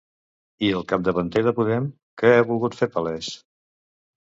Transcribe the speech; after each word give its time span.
I 0.67 0.71
el 0.77 0.85
capdavanter 0.91 1.43
de 1.49 1.53
Podem 1.59 1.87
què 2.23 2.33
ha 2.39 2.49
volgut 2.51 2.81
fer 2.83 2.91
palès? 2.99 3.31